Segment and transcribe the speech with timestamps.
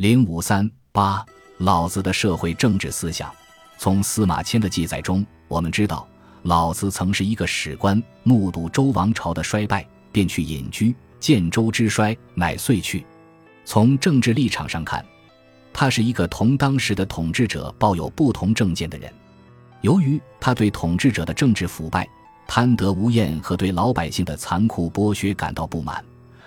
[0.00, 1.22] 零五三八，
[1.58, 3.30] 老子的社会政治思想。
[3.76, 6.08] 从司马迁的记载中，我们知道
[6.44, 13.04] 老子曾是一个史官，目睹周王朝的衰败，便去隐居，见周之衰，乃遂去。
[13.66, 15.04] 从政治立场上看，
[15.70, 19.12] 他是一个同当时的统治者抱有不同政见的人。
[19.82, 22.08] 由于他对统治者的政治腐败、
[22.46, 26.02] 贪得无厌和对老百姓的残酷剥削感到不满，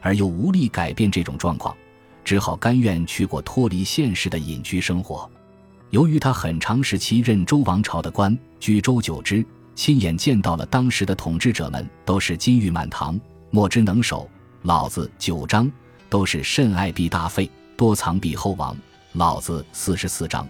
[0.00, 1.76] 而又无力改变这种状况。
[2.24, 5.30] 只好甘愿去过脱离现实的隐居生活。
[5.90, 9.44] 由于他很长时期任周王朝的官，居周久之，
[9.74, 14.28] 亲眼见到了当时的统治者们都是金玉满堂，莫之能守。
[14.62, 15.70] 老子九章
[16.08, 18.76] 都是甚爱必大费，多藏必厚亡。
[19.12, 20.48] 老子四十四章，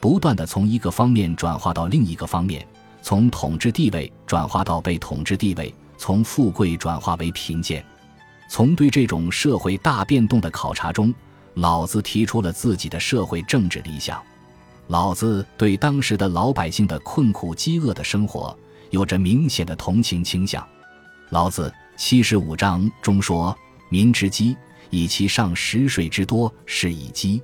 [0.00, 2.66] 不断的从一个方面转化到另一个方面，
[3.02, 7.84] 从统治地位转化到被统治地位，从富贵转化为贫贱。
[8.48, 11.14] 从对这种社会大变动的考察中，
[11.54, 14.20] 老子提出了自己的社会政治理想。
[14.86, 20.66] 老子对当时的老百姓的困苦饥饿的生活有着明显的同情倾向。
[21.28, 23.54] 老子七十五章中说
[23.90, 24.56] ：“民之饥，
[24.88, 27.38] 以其上食水之多，是以饥；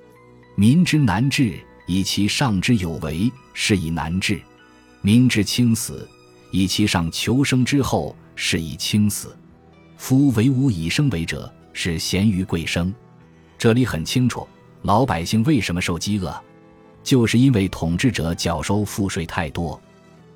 [0.54, 4.38] 民之难治，以其上之有为，是以难治；
[5.02, 6.08] 民之轻死，
[6.50, 9.36] 以其上求生之后，是以轻死。”
[10.04, 12.94] 夫为吾以生为者，是贤于贵生。
[13.56, 14.46] 这里很清楚，
[14.82, 16.38] 老百姓为什么受饥饿，
[17.02, 19.80] 就是因为统治者缴收赋税太多。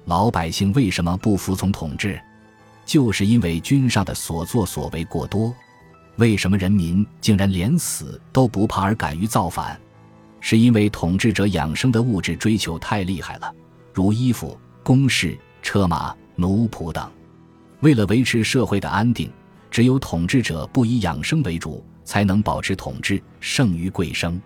[0.07, 2.19] 老百姓为什么不服从统治，
[2.87, 5.55] 就是因为君上的所作所为过多。
[6.17, 9.79] 为什么人民竟然连死都不怕而敢于造反，
[10.41, 13.55] 是因为统治者养生的物质追求太厉害了，
[13.93, 17.07] 如衣服、宫室、车马、奴仆等。
[17.81, 19.31] 为了维持社会的安定。
[19.79, 24.43] 只有统治者不以养生为主，才能保持统治，胜于贵生。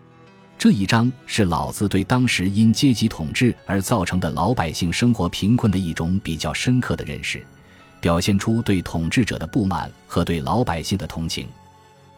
[0.59, 7.43] 这一章是老子对当时因阶级统治而造成的老百姓生活贫困的一种比较深刻的认识，
[7.99, 11.49] 表现出对统治者的不满和对老百姓的同情。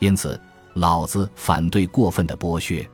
[0.01, 0.37] 因此，
[0.73, 2.85] 老子反对过分的剥削。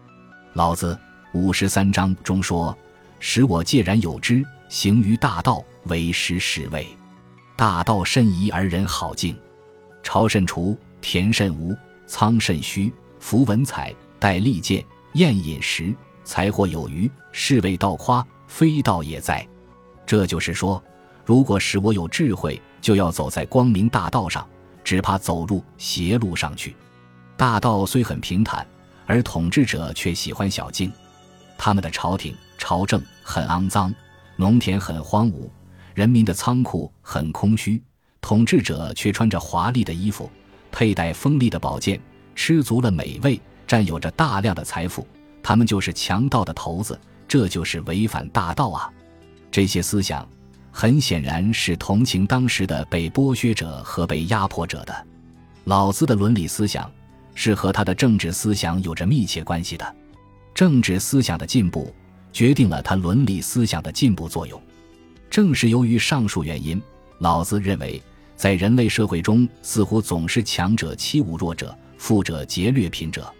[0.53, 0.99] 老子
[1.33, 2.77] 五十三章中说
[3.21, 6.87] ：“使我介然有之，行于大道，为师是谓。
[7.57, 9.35] 大道甚夷而人好径。”
[10.03, 14.85] 朝甚除，田甚无，仓甚虚，夫文采，戴利剑，
[15.15, 15.95] 宴饮食，
[16.25, 19.47] 财货有余，是谓道夸，非道也在。
[20.07, 20.83] 这就是说，
[21.25, 24.49] 如果使我有智慧，就要走在光明大道上，
[24.83, 26.75] 只怕走入邪路上去。
[27.37, 28.67] 大道虽很平坦，
[29.07, 30.91] 而统治者却喜欢小径。
[31.57, 33.95] 他们的朝廷、朝政很肮脏，
[34.37, 35.49] 农田很荒芜，
[35.95, 37.83] 人民的仓库很空虚。
[38.21, 40.31] 统治者却穿着华丽的衣服，
[40.71, 42.01] 佩戴锋利的宝剑，
[42.35, 45.07] 吃足了美味，占有着大量的财富。
[45.43, 48.93] 他们就是强盗的头子，这就是违反大道啊！
[49.51, 50.29] 这些思想
[50.71, 55.07] 很显然是同情当时的被剥削者和被压迫者的。
[55.65, 56.89] 老子的伦理思想
[57.35, 59.97] 是和他的政治思想有着密切关系的。
[60.55, 61.93] 政治思想的进步
[62.33, 64.61] 决定了他伦理思想的进步作用。
[65.31, 66.81] 正是由于上述原因，
[67.19, 68.01] 老子认为。
[68.41, 73.31] 在人类社会中，似乎总是强者欺侮弱者，富者劫掠贫者。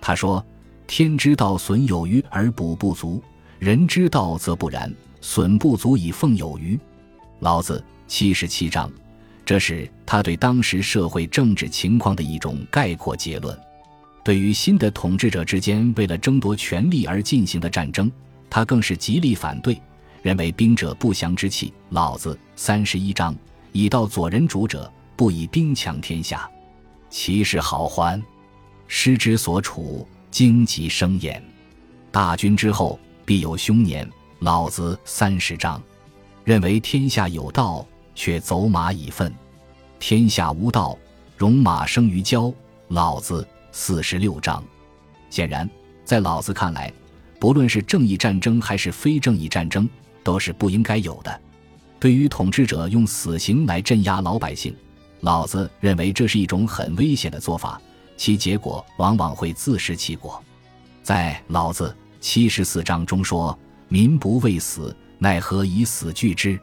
[0.00, 0.44] 他说
[0.86, 3.20] ：“天之道，损有余而补不足；
[3.58, 4.88] 人之道则不然，
[5.20, 6.78] 损不足以奉有余。”
[7.40, 8.88] 老子七十七章，
[9.44, 13.58] 这是他对当时社会政治情况的一种概括结论。
[14.22, 18.08] 对于新的统治者之间为了争夺权力而进行的战争，
[18.48, 19.76] 他更是极力反对，
[20.22, 21.74] 认为兵者不祥之器。
[21.88, 23.34] 老子三十一章。
[23.76, 26.50] 以道佐人主者，不以兵强天下，
[27.10, 28.18] 其势好还。
[28.86, 31.44] 师之所处，荆棘生焉。
[32.10, 34.08] 大军之后，必有凶年。
[34.38, 35.82] 老子三十章，
[36.42, 39.30] 认为天下有道，却走马以粪；
[39.98, 40.96] 天下无道，
[41.36, 42.50] 戎马生于郊。
[42.88, 44.64] 老子四十六章。
[45.28, 45.68] 显然，
[46.02, 46.90] 在老子看来，
[47.38, 49.86] 不论是正义战争还是非正义战争，
[50.24, 51.40] 都是不应该有的。
[51.98, 54.74] 对于统治者用死刑来镇压老百姓，
[55.20, 57.80] 老子认为这是一种很危险的做法，
[58.16, 60.42] 其结果往往会自食其果。
[61.02, 63.58] 在老子七十四章中说
[63.88, 66.58] ：“民不畏死，奈何以死惧之？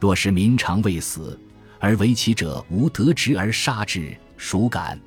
[0.00, 1.38] 若是民常畏死，
[1.78, 4.98] 而为其者无得职而杀之，孰敢？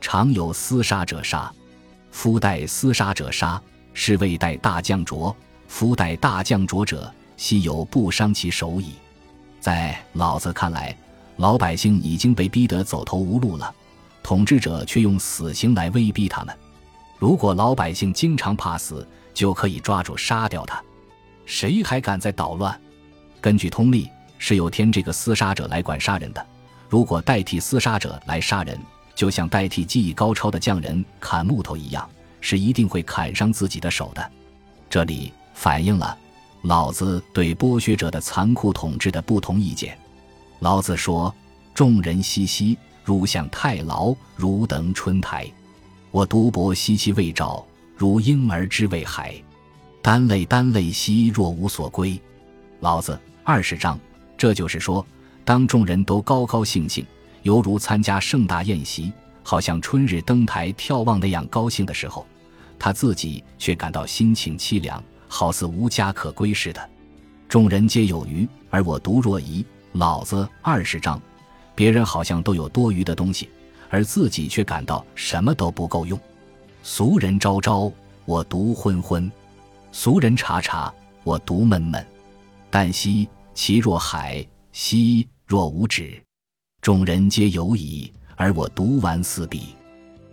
[0.00, 1.52] 常有厮杀者杀，
[2.10, 3.60] 夫待厮杀者杀，
[3.92, 5.34] 是谓待大将浊。
[5.66, 8.92] 夫待大将浊者。”昔有不伤其手矣，
[9.60, 10.94] 在老子看来，
[11.36, 13.74] 老百姓已经被逼得走投无路了，
[14.22, 16.54] 统治者却用死刑来威逼他们。
[17.18, 20.82] 如果老百姓经常怕死，就可以抓住杀掉他。
[21.46, 22.78] 谁还敢再捣乱？
[23.40, 26.46] 根据通例，是有天这个厮杀者来管杀人的。
[26.90, 28.78] 如果代替厮杀者来杀人，
[29.14, 32.06] 就像代替技艺高超的匠人砍木头一样，
[32.42, 34.30] 是一定会砍伤自己的手的。
[34.90, 36.18] 这里反映了
[36.62, 39.98] 老子对剥削者的残酷统治的不同意见。
[40.58, 41.34] 老子说
[41.74, 45.50] ：“众人熙熙，如向太牢；如等春台，
[46.10, 47.66] 我独泊兮兮未兆，
[47.96, 49.34] 如婴儿之未孩。
[50.02, 52.20] 单泪单泪兮，若无所归。”
[52.80, 53.98] 老子二十章。
[54.36, 55.04] 这就是说。
[55.42, 57.04] 当众人都高高兴兴，
[57.42, 59.12] 犹如参加盛大宴席，
[59.42, 62.24] 好像春日登台眺望那样高兴的时候，
[62.78, 66.90] 他自己却感到心情凄凉，好似无家可归似的。
[67.48, 69.64] 众人皆有余，而我独若遗。
[69.92, 71.20] 老子二十章，
[71.74, 73.48] 别人好像都有多余的东西，
[73.88, 76.18] 而自己却感到什么都不够用。
[76.82, 77.90] 俗人昭昭，
[78.24, 79.30] 我独昏昏；
[79.92, 80.92] 俗人察察，
[81.24, 82.04] 我独闷闷。
[82.68, 85.26] 但兮其若海，兮。
[85.46, 86.22] 若无止，
[86.80, 89.74] 众人皆有矣，而我独顽四壁。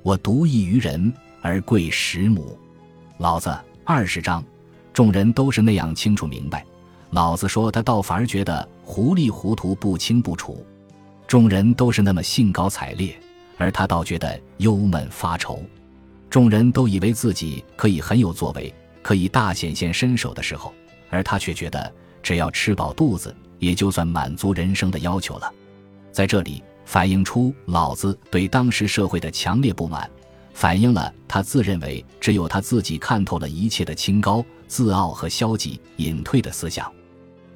[0.04, 1.12] 我独异于人，
[1.42, 2.56] 而贵十亩。
[3.18, 3.52] 老子
[3.84, 4.44] 二十章，
[4.98, 6.66] 众人都是那样清楚明白。
[7.12, 10.66] 老子说，他倒反而觉得糊里糊涂、不清不楚。
[11.28, 13.16] 众人都是那么兴高采烈，
[13.60, 15.62] 而他倒觉得忧闷发愁。
[16.32, 18.74] 众人都以为自己可以很有作为，
[19.04, 20.74] 可以大显现身手的时候，
[21.12, 23.32] 而他却觉得只要吃饱肚子。
[23.60, 25.54] 也就算满足人生的要求了，
[26.12, 30.10] 在这里反映出老子对当时社会的强烈不满，
[30.56, 36.92] 反映了他自认为只有他自己看透了一切的清高、自傲和消极隐退的思想。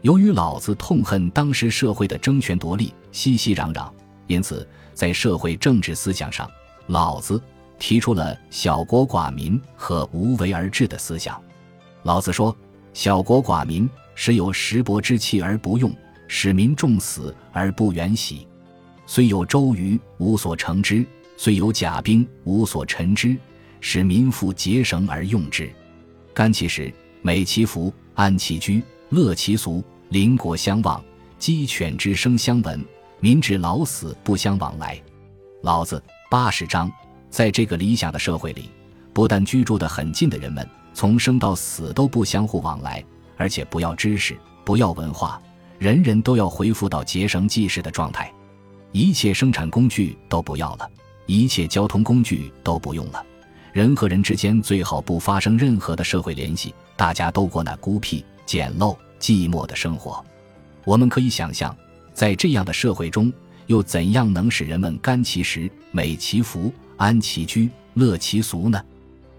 [0.02, 3.92] 由于老子痛恨当时社会的争权夺利、熙熙攘攘，
[4.28, 6.50] 因此在社会政治思想上，
[6.88, 7.42] 老子
[7.78, 11.40] 提出了小国寡民和无为而治的思想。
[12.04, 12.56] 老子说
[12.94, 15.92] ：“小国寡民。”时有石帛之器而不用，
[16.28, 18.46] 使民重死而不远徙。
[19.08, 21.04] 虽有周瑜，无所成之；
[21.38, 23.36] 虽有甲兵，无所陈之。
[23.80, 25.72] 使民复结绳而用之。
[26.36, 29.84] 甘其食，美其服，安其居，乐其俗。
[30.10, 31.02] 邻国相望，
[31.40, 32.84] 鸡犬之声相闻，
[33.22, 35.02] 民至老死不相往来。
[35.62, 36.92] 老子八十章，
[37.30, 38.70] 在这个理想的社会里，
[39.14, 43.04] 不但居住的很近的人们，从生到死都不相互往来。
[43.38, 45.42] 而且不要知识，不要文化，
[45.80, 48.32] 人人都要恢复到结绳记事的状态，
[48.92, 50.88] 一切生产工具都不要了，
[51.26, 53.26] 一切交通工具都不用了，
[53.74, 60.24] 人和人之间最好不发生任何的社会联系，大家都过那孤僻、简陋、寂寞的生活。
[60.84, 61.76] 我们可以想象，
[62.14, 63.32] 在这样的社会中，
[63.68, 68.84] 又怎样能使人们甘其食、美其服、安其居、乐其俗呢？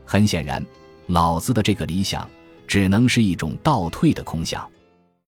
[0.05, 0.65] 很显然，
[1.07, 2.29] 老子的这个理想。
[2.65, 4.67] 只能是一种倒退的空想。